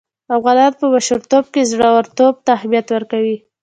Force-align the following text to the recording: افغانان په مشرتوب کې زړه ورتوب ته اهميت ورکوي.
افغانان 0.37 0.71
په 0.79 0.85
مشرتوب 0.93 1.45
کې 1.53 1.61
زړه 1.71 1.87
ورتوب 1.95 2.33
ته 2.45 2.49
اهميت 2.57 2.87
ورکوي. 2.91 3.37